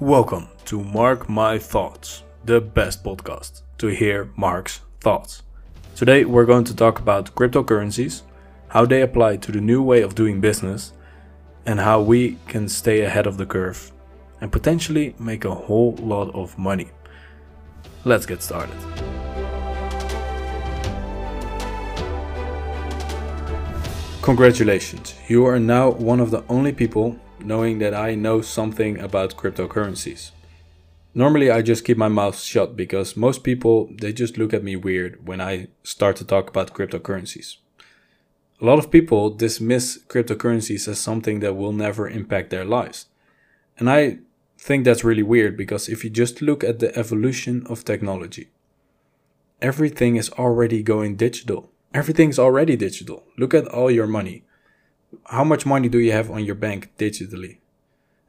[0.00, 5.42] Welcome to Mark My Thoughts, the best podcast to hear Mark's thoughts.
[5.94, 8.22] Today we're going to talk about cryptocurrencies,
[8.68, 10.94] how they apply to the new way of doing business,
[11.66, 13.92] and how we can stay ahead of the curve
[14.40, 16.88] and potentially make a whole lot of money.
[18.06, 18.74] Let's get started.
[24.22, 29.36] Congratulations, you are now one of the only people knowing that I know something about
[29.36, 30.30] cryptocurrencies.
[31.14, 34.76] Normally I just keep my mouth shut because most people they just look at me
[34.76, 37.56] weird when I start to talk about cryptocurrencies.
[38.60, 43.06] A lot of people dismiss cryptocurrencies as something that will never impact their lives.
[43.78, 44.18] And I
[44.58, 48.50] think that's really weird because if you just look at the evolution of technology,
[49.62, 51.70] everything is already going digital.
[51.94, 53.24] Everything's already digital.
[53.38, 54.44] Look at all your money.
[55.26, 57.58] How much money do you have on your bank digitally?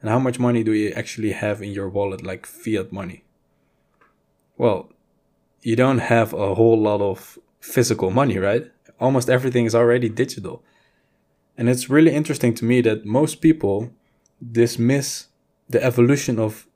[0.00, 3.24] And how much money do you actually have in your wallet, like fiat money?
[4.58, 4.90] Well,
[5.62, 8.70] you don't have a whole lot of physical money, right?
[9.00, 10.64] Almost everything is already digital.
[11.56, 13.92] And it's really interesting to me that most people
[14.50, 15.28] dismiss
[15.68, 16.66] the evolution of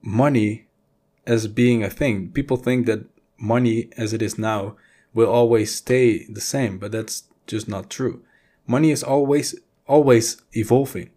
[0.00, 0.66] money
[1.26, 2.30] as being a thing.
[2.30, 3.04] People think that
[3.36, 4.76] money as it is now
[5.12, 8.22] will always stay the same, but that's just not true.
[8.66, 9.54] Money is always
[9.86, 11.10] always evolving.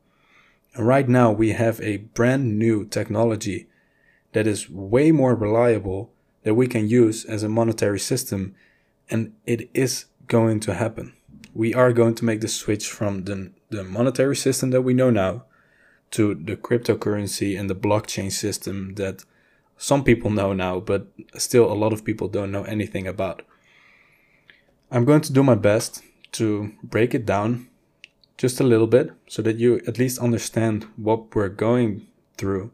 [0.75, 3.67] And right now we have a brand new technology
[4.33, 6.11] that is way more reliable
[6.43, 8.55] that we can use as a monetary system
[9.09, 11.13] and it is going to happen.
[11.53, 15.09] We are going to make the switch from the, the monetary system that we know
[15.09, 15.45] now
[16.11, 19.25] to the cryptocurrency and the blockchain system that
[19.77, 23.41] some people know now, but still a lot of people don't know anything about.
[24.91, 27.67] I'm going to do my best to break it down
[28.37, 32.71] just a little bit so that you at least understand what we're going through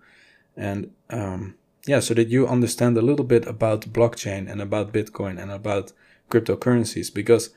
[0.56, 1.56] and um,
[1.88, 5.92] yeah so that you understand a little bit about blockchain and about bitcoin and about
[6.30, 7.52] cryptocurrencies because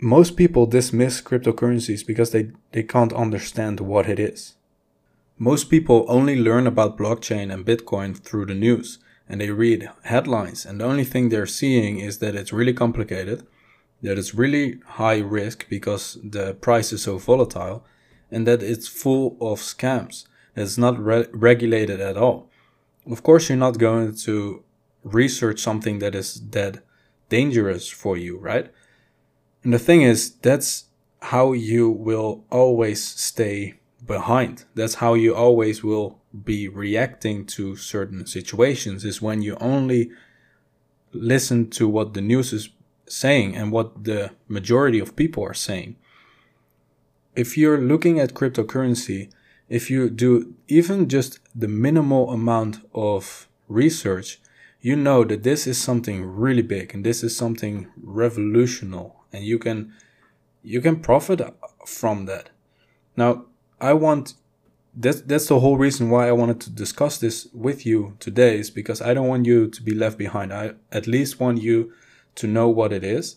[0.00, 4.54] most people dismiss cryptocurrencies because they, they can't understand what it is.
[5.38, 8.98] Most people only learn about blockchain and bitcoin through the news
[9.28, 13.46] and they read headlines and the only thing they're seeing is that it's really complicated
[14.02, 17.84] that it's really high risk because the price is so volatile
[18.30, 20.26] and that it's full of scams.
[20.54, 22.50] It's not re- regulated at all.
[23.10, 24.62] Of course, you're not going to
[25.02, 26.82] research something that is that
[27.28, 28.70] dangerous for you, right?
[29.64, 30.84] And the thing is, that's
[31.20, 34.64] how you will always stay behind.
[34.74, 40.10] That's how you always will be reacting to certain situations is when you only
[41.12, 42.68] listen to what the news is
[43.08, 45.96] saying and what the majority of people are saying.
[47.34, 49.30] If you're looking at cryptocurrency,
[49.68, 54.40] if you do even just the minimal amount of research,
[54.80, 59.58] you know that this is something really big and this is something revolutionary and you
[59.58, 59.92] can
[60.62, 61.40] you can profit
[61.86, 62.50] from that.
[63.16, 63.46] Now,
[63.80, 64.34] I want
[64.94, 68.70] that's that's the whole reason why I wanted to discuss this with you today is
[68.70, 70.52] because I don't want you to be left behind.
[70.52, 71.92] I at least want you
[72.38, 73.36] to know what it is.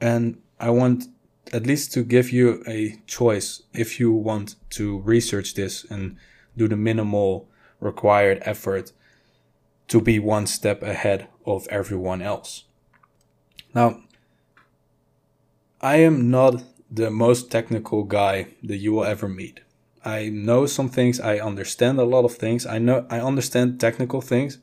[0.00, 1.06] And I want
[1.52, 6.16] at least to give you a choice if you want to research this and
[6.56, 7.48] do the minimal
[7.80, 8.92] required effort
[9.86, 12.64] to be one step ahead of everyone else.
[13.74, 14.02] Now,
[15.80, 19.60] I am not the most technical guy that you will ever meet.
[20.04, 22.66] I know some things, I understand a lot of things.
[22.66, 24.58] I know I understand technical things,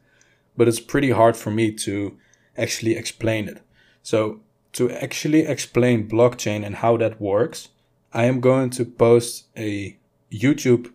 [0.57, 2.17] but it's pretty hard for me to
[2.57, 3.61] actually explain it.
[4.03, 4.41] So
[4.73, 7.69] to actually explain blockchain and how that works,
[8.13, 9.97] I am going to post a
[10.31, 10.91] YouTube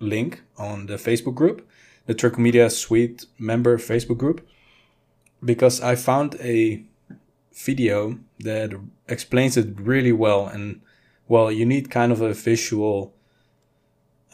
[0.00, 1.68] link on the Facebook group,
[2.06, 4.46] the Trichomedia Suite member Facebook group,
[5.44, 6.84] because I found a
[7.52, 8.72] video that
[9.08, 10.46] explains it really well.
[10.46, 10.80] And
[11.26, 13.14] well, you need kind of a visual,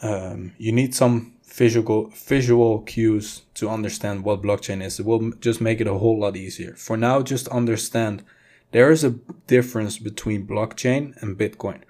[0.01, 4.99] um, you need some visual visual cues to understand what blockchain is.
[4.99, 6.73] It will just make it a whole lot easier.
[6.75, 8.23] For now, just understand
[8.71, 9.15] there is a
[9.47, 11.81] difference between blockchain and Bitcoin.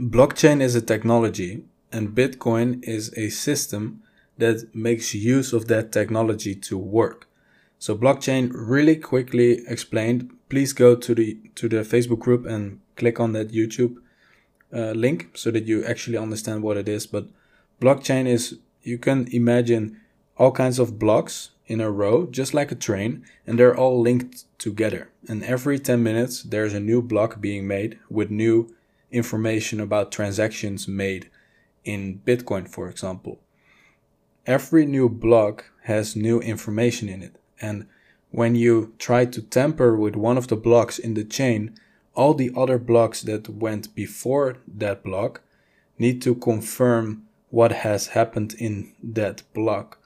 [0.00, 4.02] Blockchain is a technology and Bitcoin is a system
[4.38, 7.28] that makes use of that technology to work.
[7.78, 10.30] So blockchain really quickly explained.
[10.48, 13.96] Please go to the to the Facebook group and click on that YouTube
[14.72, 17.06] uh, link so that you actually understand what it is.
[17.06, 17.28] But
[17.82, 20.00] blockchain is you can imagine
[20.36, 24.44] all kinds of blocks in a row, just like a train, and they're all linked
[24.58, 25.10] together.
[25.28, 28.74] And every 10 minutes, there's a new block being made with new
[29.10, 31.30] information about transactions made
[31.84, 33.38] in Bitcoin, for example.
[34.46, 37.36] every new block has new information in it.
[37.60, 37.86] And
[38.30, 41.74] when you try to tamper with one of the blocks in the chain,
[42.14, 45.42] all the other blocks that went before that block
[45.98, 49.98] need to confirm what has happened in that block.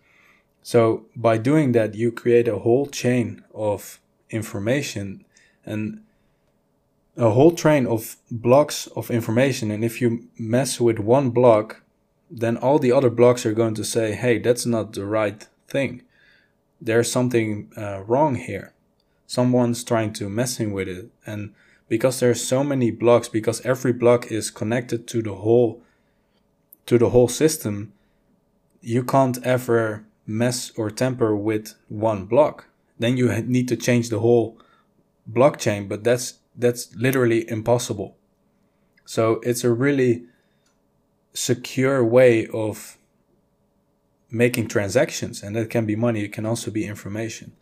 [0.63, 4.01] So by doing that, you create a whole chain of
[4.31, 5.25] information
[5.65, 6.03] and
[7.17, 9.71] a whole train of blocks of information.
[9.71, 11.85] And if you mess with one block,
[12.29, 16.03] then all the other blocks are going to say, hey, that's not the right thing.
[16.81, 18.73] There's something uh, wrong here.
[19.29, 21.11] Someone's trying to messing with it.
[21.25, 21.55] And
[21.89, 25.85] because there's so many blocks, because every block is connected to the whole
[26.87, 27.93] to the whole system,
[28.81, 32.67] you can't ever mess or tamper with one block.
[32.99, 34.59] Then you need to change the whole
[35.31, 38.17] blockchain, but that's that's literally impossible.
[39.05, 40.25] So it's a really
[41.37, 42.97] secure way of
[44.31, 47.53] making transactions and that can be money it can also be information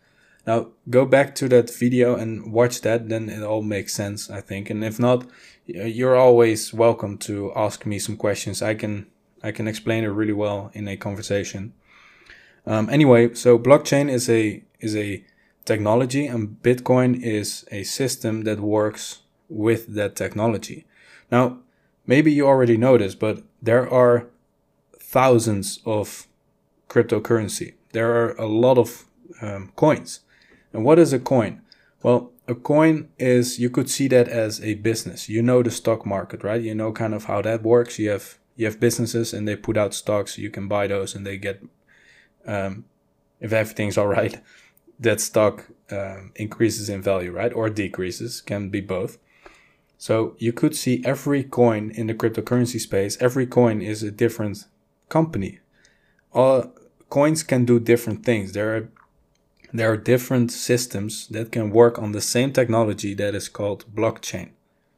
[0.47, 4.41] now go back to that video and watch that then it all makes sense i
[4.41, 5.25] think and if not
[5.65, 9.05] you're always welcome to ask me some questions i can
[9.45, 11.73] i can explain it really well in a conversation
[12.65, 15.23] um, anyway so blockchain is a is a
[15.63, 20.85] technology and bitcoin is a system that works with that technology
[21.31, 21.57] now
[22.05, 24.27] maybe you already know this but there are
[25.15, 26.27] thousands of
[26.89, 27.73] cryptocurrency.
[27.93, 29.05] There are a lot of
[29.41, 30.21] um, coins.
[30.73, 31.61] And what is a coin?
[32.03, 35.29] Well, a coin is you could see that as a business.
[35.29, 36.61] You know the stock market, right?
[36.61, 37.97] You know kind of how that works.
[37.97, 40.37] You have you have businesses and they put out stocks.
[40.37, 41.63] You can buy those and they get,
[42.45, 42.85] um,
[43.39, 44.41] if everything's all right,
[44.99, 48.41] that stock um, increases in value, right, or decreases.
[48.41, 49.17] Can be both.
[49.97, 54.65] So you could see every coin in the cryptocurrency space, every coin is a different
[55.09, 55.59] company.
[56.33, 56.73] All
[57.09, 58.51] coins can do different things.
[58.51, 58.89] There are
[59.73, 64.51] there are different systems that can work on the same technology that is called blockchain.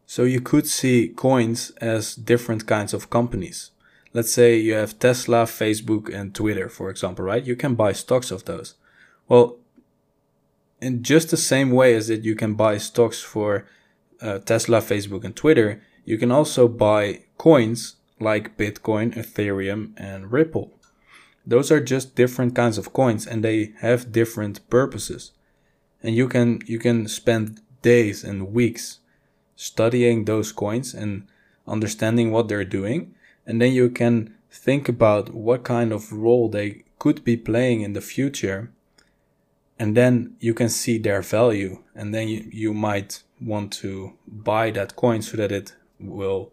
[0.10, 3.72] So you could see coins as different kinds of companies.
[4.14, 7.46] Let's say you have Tesla, Facebook, and Twitter, for example, right?
[7.46, 8.76] You can buy stocks of those.
[9.28, 9.58] Well,
[10.80, 13.68] in just the same way as that you can buy stocks for
[14.22, 20.72] uh, Tesla, Facebook, and Twitter, you can also buy coins like Bitcoin, Ethereum, and Ripple.
[21.46, 25.34] Those are just different kinds of coins and they have different purposes.
[26.02, 29.00] And you can you can spend days and weeks
[29.58, 31.28] studying those coins and
[31.68, 33.14] understanding what they're doing
[33.46, 37.92] and then you can think about what kind of role they could be playing in
[37.92, 38.72] the future
[39.78, 44.72] and then you can see their value and then you, you might want to buy
[44.72, 46.52] that coin so that it will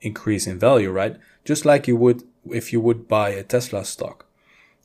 [0.00, 1.16] increase in value, right?
[1.44, 4.26] Just like you would if you would buy a Tesla stock.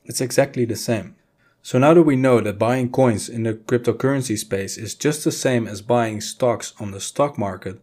[0.03, 1.15] It's exactly the same.
[1.65, 5.31] So now that we know that buying coins in the cryptocurrency space is just the
[5.31, 7.81] same as buying stocks on the stock market,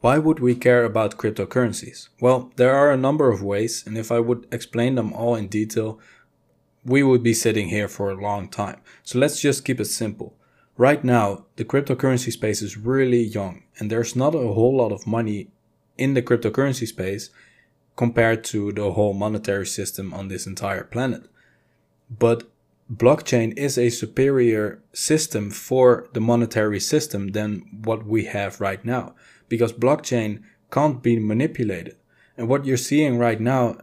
[0.00, 2.08] why would we care about cryptocurrencies?
[2.20, 5.46] Well, there are a number of ways, and if I would explain them all in
[5.46, 6.00] detail,
[6.84, 8.80] we would be sitting here for a long time.
[9.04, 10.34] So let's just keep it simple.
[10.76, 15.06] Right now, the cryptocurrency space is really young and there's not a whole lot of
[15.06, 15.52] money
[15.96, 17.30] in the cryptocurrency space
[17.94, 21.28] compared to the whole monetary system on this entire planet.
[22.10, 22.49] But
[22.92, 29.14] blockchain is a superior system for the monetary system than what we have right now
[29.48, 31.96] because blockchain can't be manipulated.
[32.36, 33.78] And what you're seeing right now,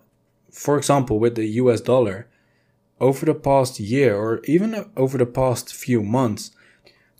[0.52, 2.28] for example, with the US dollar,
[3.00, 6.52] over the past year or even over the past few months,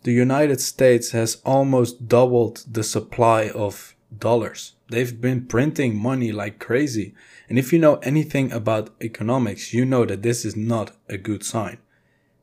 [0.02, 4.74] the United States has almost doubled the supply of dollars.
[4.88, 7.14] They've been printing money like crazy.
[7.48, 11.44] And if you know anything about economics, you know that this is not a good
[11.44, 11.78] sign.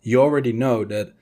[0.01, 1.13] You already know that,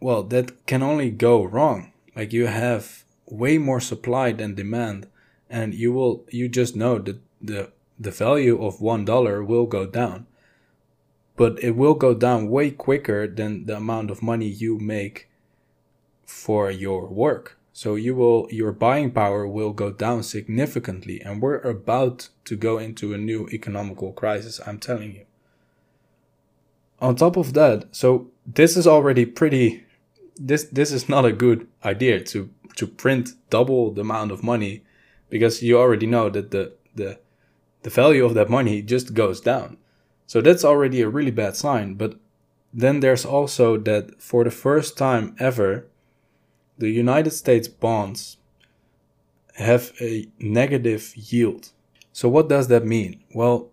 [0.00, 1.92] well, that can only go wrong.
[2.16, 5.06] Like you have way more supply than demand,
[5.48, 9.86] and you will, you just know that the, the value of one dollar will go
[9.86, 10.26] down
[11.40, 15.30] but it will go down way quicker than the amount of money you make
[16.26, 17.56] for your work.
[17.82, 22.76] So you will your buying power will go down significantly and we're about to go
[22.76, 25.24] into a new economical crisis, I'm telling you.
[27.00, 29.86] On top of that, so this is already pretty
[30.36, 34.84] this this is not a good idea to to print double the amount of money
[35.30, 37.18] because you already know that the the
[37.80, 39.78] the value of that money just goes down.
[40.26, 41.94] So that's already a really bad sign.
[41.94, 42.20] But
[42.74, 45.86] then there's also that for the first time ever,
[46.80, 48.38] the United States bonds
[49.56, 51.70] have a negative yield.
[52.12, 53.22] So what does that mean?
[53.34, 53.68] Well,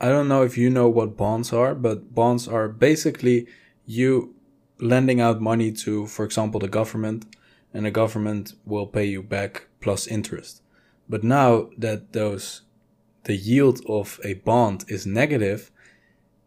[0.00, 3.46] I don't know if you know what bonds are, but bonds are basically
[3.84, 4.34] you
[4.78, 7.26] lending out money to, for example, the government,
[7.72, 10.62] and the government will pay you back plus interest.
[11.08, 12.62] But now that those
[13.24, 15.70] the yield of a bond is negative,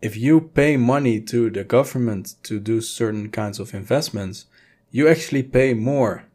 [0.02, 4.46] if you pay money to the government to do certain kinds of investments,
[4.92, 6.26] you actually pay more.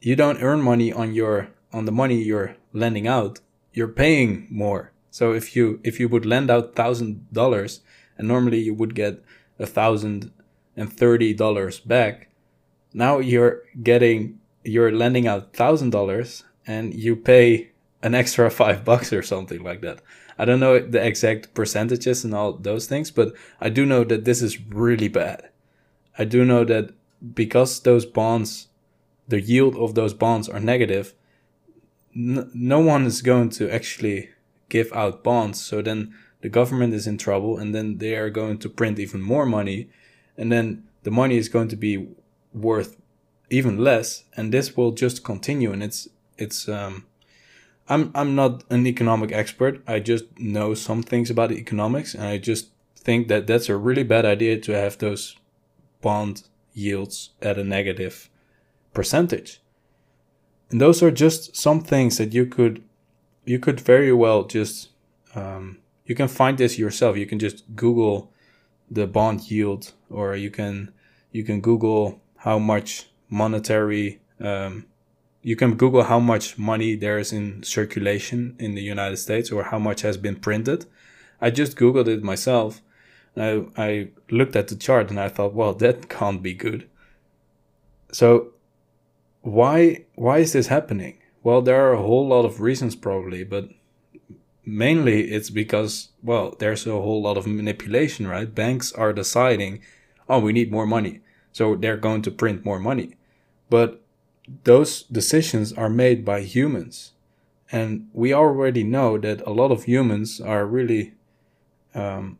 [0.00, 3.40] You don't earn money on your on the money you're lending out.
[3.72, 4.92] You're paying more.
[5.10, 7.80] So if you if you would lend out thousand dollars
[8.18, 9.22] and normally you would get
[9.58, 10.32] a thousand
[10.76, 12.28] and thirty dollars back,
[12.92, 17.70] now you're getting you're lending out thousand dollars and you pay
[18.02, 20.00] an extra five bucks or something like that.
[20.38, 24.24] I don't know the exact percentages and all those things, but I do know that
[24.24, 25.48] this is really bad.
[26.18, 26.90] I do know that
[27.34, 28.68] because those bonds,
[29.28, 31.14] the yield of those bonds are negative,
[32.14, 34.30] n- no one is going to actually
[34.68, 35.60] give out bonds.
[35.60, 39.22] So then the government is in trouble and then they are going to print even
[39.22, 39.88] more money
[40.36, 42.08] and then the money is going to be
[42.52, 42.96] worth
[43.50, 47.06] even less and this will just continue and it's it's um
[47.88, 49.82] I'm I'm not an economic expert.
[49.86, 54.02] I just know some things about economics, and I just think that that's a really
[54.02, 55.36] bad idea to have those
[56.00, 58.28] bond yields at a negative
[58.92, 59.62] percentage.
[60.70, 62.82] And those are just some things that you could
[63.44, 64.90] you could very well just
[65.34, 67.16] um, you can find this yourself.
[67.16, 68.32] You can just Google
[68.90, 70.92] the bond yield, or you can
[71.32, 74.86] you can Google how much monetary um,
[75.42, 79.64] you can Google how much money there is in circulation in the United States or
[79.64, 80.86] how much has been printed.
[81.40, 82.80] I just Googled it myself.
[83.36, 86.88] I, I looked at the chart and I thought, well, that can't be good.
[88.12, 88.52] So
[89.42, 91.18] why why is this happening?
[91.42, 93.68] Well, there are a whole lot of reasons probably, but
[94.64, 98.54] mainly it's because well, there's a whole lot of manipulation, right?
[98.54, 99.82] Banks are deciding,
[100.28, 101.20] oh, we need more money.
[101.52, 103.16] So they're going to print more money.
[103.70, 104.00] But
[104.64, 107.12] those decisions are made by humans.
[107.70, 111.14] And we already know that a lot of humans are really
[111.94, 112.38] um,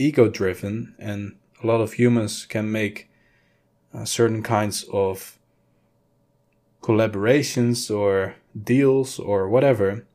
[0.00, 3.08] ego driven, and a lot of humans can make
[3.94, 5.38] uh, certain kinds of
[6.82, 10.06] collaborations or deals or whatever.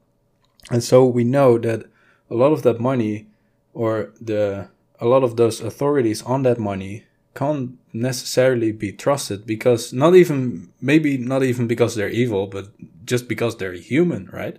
[0.72, 1.86] And so we know that
[2.30, 3.28] a lot of that money
[3.74, 7.04] or the a lot of those authorities on that money
[7.36, 12.70] can't necessarily be trusted because not even maybe not even because they're evil but
[13.06, 14.58] just because they're human right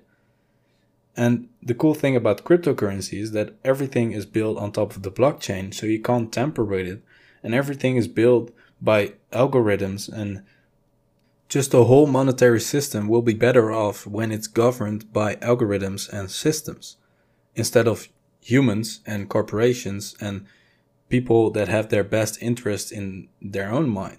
[1.17, 5.11] and the cool thing about cryptocurrency is that everything is built on top of the
[5.11, 7.03] blockchain so you can't tamper with it
[7.43, 10.43] and everything is built by algorithms and
[11.49, 16.31] just the whole monetary system will be better off when it's governed by algorithms and
[16.31, 16.97] systems
[17.55, 18.09] instead of
[18.41, 20.45] humans and corporations and
[21.09, 24.19] people that have their best interest in their own mind.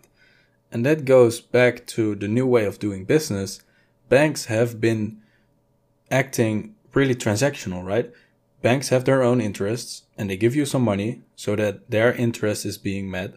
[0.71, 3.61] And that goes back to the new way of doing business.
[4.09, 5.21] Banks have been
[6.09, 8.11] acting really transactional, right?
[8.63, 12.65] Banks have their own interests and they give you some money so that their interest
[12.65, 13.35] is being met.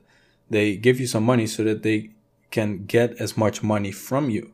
[0.49, 2.11] They give you some money so that they
[2.51, 4.53] can get as much money from you.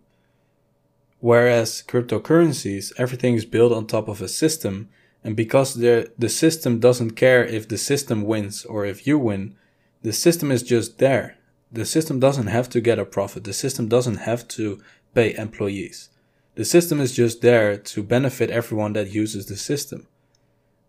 [1.21, 4.89] Whereas cryptocurrencies, everything is built on top of a system
[5.25, 9.57] and because the, the system doesn't care if the system wins or if you win,
[10.03, 11.39] the system is just there.
[11.73, 13.45] The system doesn't have to get a profit.
[13.45, 14.81] The system doesn't have to
[15.15, 16.11] pay employees.
[16.57, 20.09] The system is just there to benefit everyone that uses the system.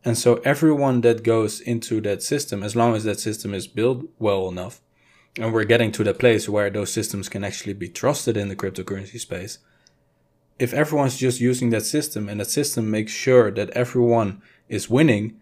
[0.04, 4.06] And so everyone that goes into that system, as long as that system is built
[4.18, 4.82] well enough,
[5.38, 8.56] and we're getting to the place where those systems can actually be trusted in the
[8.56, 9.60] cryptocurrency space,
[10.58, 15.40] if everyone's just using that system and that system makes sure that everyone is winning,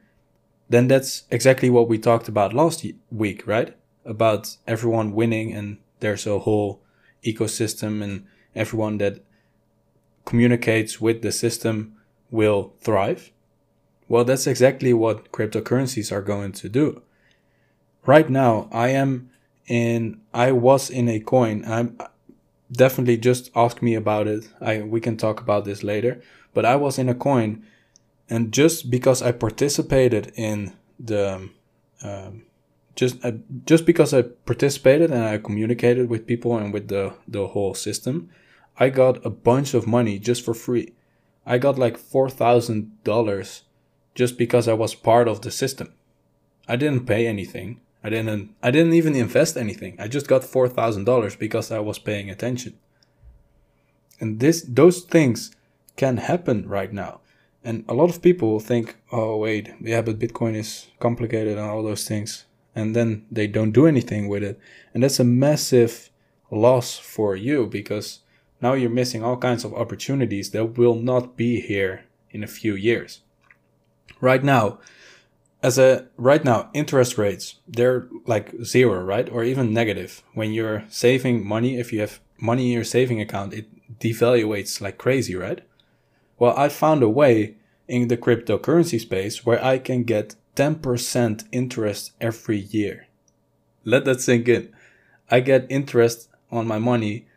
[0.70, 3.78] then that's exactly what we talked about last week, right?
[4.04, 6.82] About everyone winning and there's a whole
[7.24, 9.20] ecosystem and everyone that
[10.26, 11.96] communicates with the system
[12.32, 13.32] will thrive.
[14.08, 17.02] Well, that's exactly what cryptocurrencies are going to do.
[18.06, 19.30] Right now, I am
[19.68, 21.64] in, I was in a coin.
[21.66, 21.98] I'm,
[22.72, 24.48] definitely just ask me about it.
[24.62, 26.22] I we can talk about this later.
[26.54, 27.66] But I was in a coin,
[28.30, 31.50] and just because I participated in the,
[32.02, 32.44] um,
[32.96, 33.34] just uh,
[33.66, 38.30] just because I participated and I communicated with people and with the the whole system,
[38.78, 40.94] I got a bunch of money just for free.
[41.46, 43.64] I got like four thousand dollars
[44.16, 45.94] just because I was part of the system.
[46.68, 47.82] I didn't pay anything.
[48.04, 49.96] I didn't I didn't even invest anything.
[50.00, 52.78] I just got four thousand dollars because I was paying attention.
[54.20, 55.52] And this those things
[55.96, 57.22] can happen right now.
[57.64, 61.82] And a lot of people think, oh, wait, yeah, but Bitcoin is complicated and all
[61.82, 62.46] those things.
[62.76, 64.60] And then they don't do anything with it.
[64.94, 66.12] And that's a massive
[66.52, 68.20] loss for you because
[68.62, 72.76] now you're missing all kinds of opportunities that will not be here in a few
[72.76, 73.22] years.
[74.22, 74.80] Right now,
[75.62, 79.30] as a right now interest rates they're like zero right?
[79.30, 80.22] Or even negative.
[80.34, 83.68] When you're saving money if you have money in your saving account it
[84.00, 85.62] devaluates like crazy right?
[86.38, 87.56] Well i found a way
[87.88, 93.08] in the cryptocurrency space where i can get 10% interest every year.
[93.84, 94.74] Let that sink in.
[95.30, 97.28] I get interest on my money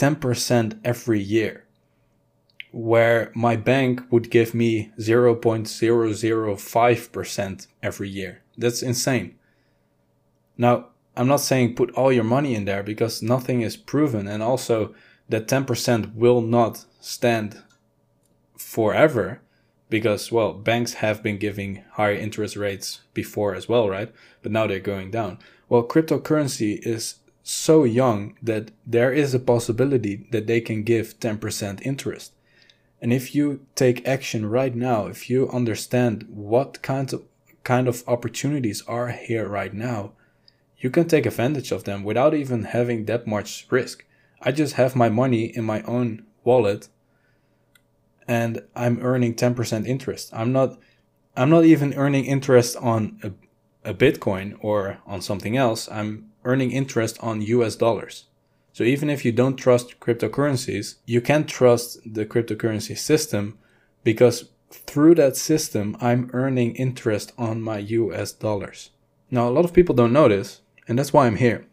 [0.00, 1.66] 10% every year
[2.72, 8.40] where my bank would give me 0.005% every year.
[8.56, 9.34] That's insane.
[10.56, 14.42] Now, I'm not saying put all your money in there because nothing is proven, and
[14.42, 14.94] also
[15.28, 17.62] that 10% will not stand
[18.56, 19.42] forever
[19.90, 24.10] because, well, banks have been giving higher interest rates before as well, right?
[24.42, 25.38] But now they're going down.
[25.68, 31.80] Well, cryptocurrency is so young that there is a possibility that they can give 10%
[31.82, 32.32] interest.
[33.00, 37.24] And if you take action right now, if you understand what kinds of
[37.64, 40.12] kind of opportunities are here right now,
[40.78, 44.04] you can take advantage of them without even having that much risk.
[44.40, 46.88] I just have my money in my own wallet
[48.26, 50.30] and I'm earning 10% interest.
[50.32, 50.78] I'm not
[51.36, 55.90] I'm not even earning interest on a, a Bitcoin or on something else.
[55.90, 58.26] I'm earning interest on US dollars.
[58.72, 63.58] So even if you don't trust cryptocurrencies, you can trust the cryptocurrency system
[64.04, 68.90] because through that system, I'm earning interest on my US dollars.
[69.30, 71.66] Now, a lot of people don't know this, and that's why I'm here.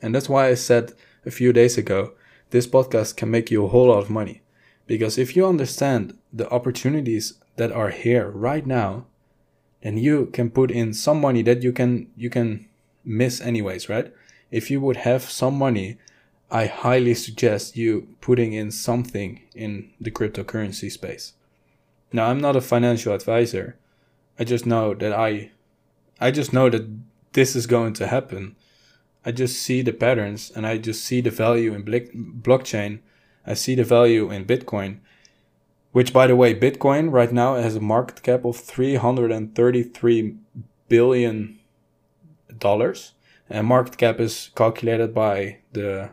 [0.00, 0.92] And that's why I said
[1.26, 2.12] a few days ago
[2.50, 4.42] this podcast can make you a whole lot of money.
[4.86, 9.06] Because if you understand the opportunities that are here right now,
[9.82, 12.68] then you can put in some money that you can you can
[13.04, 14.12] miss anyways, right?
[14.50, 15.98] If you would have some money
[16.54, 21.32] I highly suggest you putting in something in the cryptocurrency space.
[22.12, 23.76] Now, I'm not a financial advisor.
[24.38, 25.50] I just know that I
[26.20, 26.88] I just know that
[27.32, 28.54] this is going to happen.
[29.24, 33.00] I just see the patterns and I just see the value in blockchain.
[33.44, 35.00] I see the value in Bitcoin,
[35.90, 40.36] which by the way, Bitcoin right now has a market cap of 333
[40.88, 41.58] billion
[42.58, 43.12] dollars.
[43.48, 46.10] And market cap is calculated by the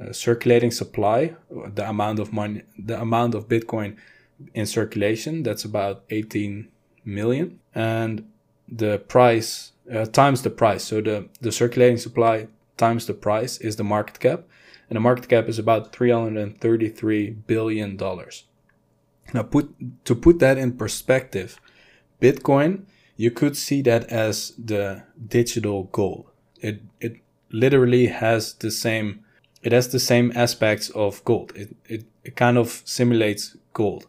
[0.00, 3.96] uh, circulating supply, the amount of money, the amount of Bitcoin
[4.54, 6.68] in circulation, that's about 18
[7.04, 8.28] million, and
[8.68, 10.84] the price uh, times the price.
[10.84, 14.44] So the the circulating supply times the price is the market cap,
[14.88, 18.44] and the market cap is about 333 billion dollars.
[19.34, 19.74] Now, put
[20.04, 21.60] to put that in perspective,
[22.20, 22.84] Bitcoin
[23.18, 26.30] you could see that as the digital gold.
[26.60, 27.16] It it
[27.50, 29.24] literally has the same
[29.62, 31.52] it has the same aspects of gold.
[31.56, 34.06] It, it, it kind of simulates gold.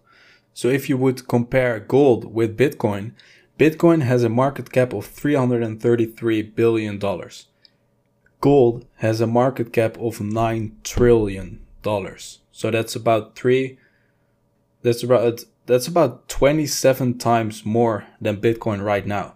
[0.54, 3.14] So if you would compare gold with Bitcoin,
[3.58, 7.00] Bitcoin has a market cap of $333 billion.
[8.42, 11.66] Gold has a market cap of $9 trillion.
[11.84, 13.80] So that's about three,
[14.84, 19.36] that's about, that's about 27 times more than Bitcoin right now.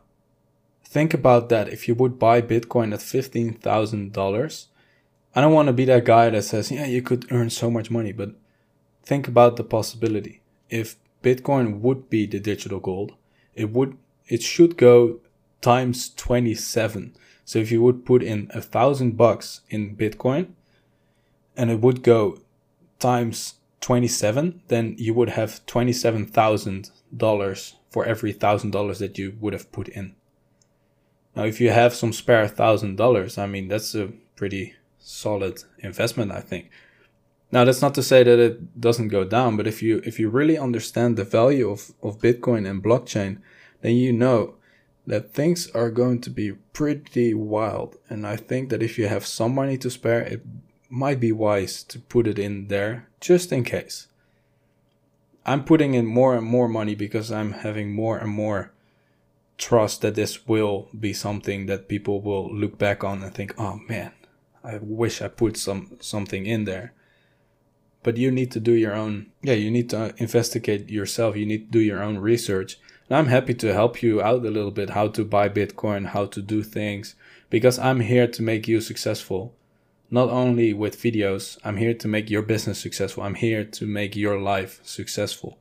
[0.84, 1.70] Think about that.
[1.70, 4.66] If you would buy Bitcoin at $15,000,
[5.36, 7.92] I don't want to be that guy that says, yeah, you could earn so much
[7.92, 8.32] money, but
[9.04, 10.42] think about the possibility.
[10.72, 13.14] If Bitcoin would be the digital gold,
[13.54, 15.20] it would it should go
[15.62, 17.16] times 27.
[17.46, 20.54] So if you would put in a thousand bucks in Bitcoin
[21.56, 22.40] and it would go
[22.98, 29.74] times 27, then you would have $27,000 for every thousand dollars that you would have
[29.74, 30.16] put in.
[31.36, 36.32] Now, if you have some spare thousand dollars, I mean, that's a pretty solid investment,
[36.32, 36.70] I think.
[37.52, 40.30] Now that's not to say that it doesn't go down, but if you if you
[40.30, 43.42] really understand the value of, of Bitcoin and blockchain,
[43.82, 44.56] then you know
[45.06, 47.98] that things are going to be pretty wild.
[48.10, 50.42] And I think that if you have some money to spare, it
[50.90, 54.08] might be wise to put it in there just in case.
[55.46, 58.74] I'm putting in more and more money because I'm having more and more
[59.58, 63.80] trust that this will be something that people will look back on and think, oh
[63.88, 64.12] man,
[64.62, 66.94] I wish I put some something in there.
[68.04, 69.28] But you need to do your own.
[69.42, 71.38] Yeah, you need to investigate yourself.
[71.38, 72.78] You need to do your own research.
[73.08, 76.26] And I'm happy to help you out a little bit how to buy Bitcoin, how
[76.26, 77.16] to do things,
[77.50, 79.56] because I'm here to make you successful.
[80.14, 83.24] Not only with videos, I'm here to make your business successful.
[83.24, 85.58] I'm here to make your life successful.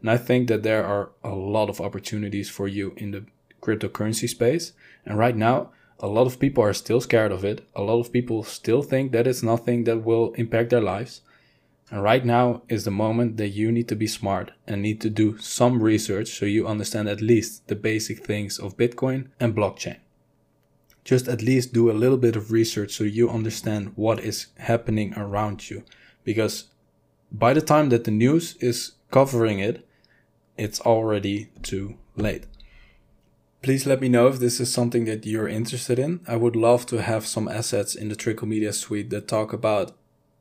[0.00, 3.24] And I think that there are a lot of opportunities for you in the
[3.60, 4.70] cryptocurrency space.
[5.04, 7.66] And right now, a lot of people are still scared of it.
[7.74, 11.22] A lot of people still think that it's nothing that will impact their lives.
[11.90, 15.10] And right now is the moment that you need to be smart and need to
[15.10, 19.96] do some research so you understand at least the basic things of Bitcoin and blockchain.
[21.08, 25.14] Just at least do a little bit of research so you understand what is happening
[25.16, 25.82] around you.
[26.22, 26.64] Because
[27.32, 29.88] by the time that the news is covering it,
[30.58, 32.44] it's already too late.
[33.62, 36.20] Please let me know if this is something that you're interested in.
[36.28, 39.96] I would love to have some assets in the Trickle Media suite that talk about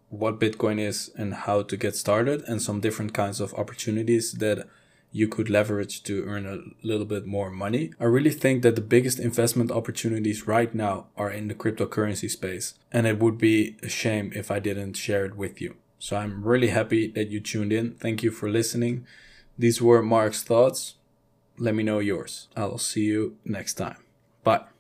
[0.10, 4.68] what Bitcoin is and how to get started, and some different kinds of opportunities that
[5.12, 7.92] you could leverage to earn a little bit more money.
[8.00, 12.74] I really think that the biggest investment opportunities right now are in the cryptocurrency space,
[12.92, 15.76] and it would be a shame if I didn't share it with you.
[16.00, 17.96] So I'm really happy that you tuned in.
[17.96, 19.06] Thank you for listening.
[19.58, 20.96] These were Mark's thoughts.
[21.58, 22.48] Let me know yours.
[22.56, 23.98] I'll see you next time.
[24.44, 24.77] Bye.